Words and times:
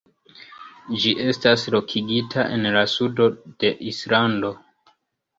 Ĝi 1.01 1.11
estas 1.25 1.65
lokigita 1.75 2.45
en 2.55 2.65
la 2.77 2.81
sudo 2.93 3.27
de 3.65 3.71
Islando. 3.93 4.51